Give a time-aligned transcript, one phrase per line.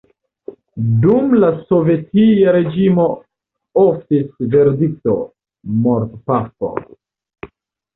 [1.03, 3.07] Dum la sovetia reĝimo
[3.87, 5.19] oftis verdikto
[5.87, 6.77] “mortpafo.